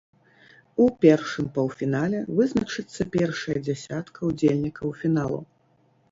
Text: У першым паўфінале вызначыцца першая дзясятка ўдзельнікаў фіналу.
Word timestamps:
У 0.83 0.85
першым 1.03 1.49
паўфінале 1.57 2.21
вызначыцца 2.39 3.07
першая 3.15 3.55
дзясятка 3.67 4.19
ўдзельнікаў 4.31 4.95
фіналу. 5.03 5.39